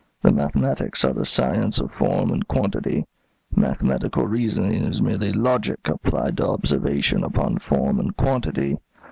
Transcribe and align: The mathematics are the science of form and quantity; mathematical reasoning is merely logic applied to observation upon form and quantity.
The 0.23 0.31
mathematics 0.31 1.05
are 1.05 1.13
the 1.13 1.25
science 1.25 1.77
of 1.79 1.91
form 1.91 2.31
and 2.31 2.47
quantity; 2.47 3.05
mathematical 3.55 4.25
reasoning 4.25 4.83
is 4.83 4.99
merely 4.99 5.31
logic 5.31 5.81
applied 5.87 6.37
to 6.37 6.47
observation 6.47 7.23
upon 7.23 7.59
form 7.59 7.99
and 7.99 8.17
quantity. 8.17 8.79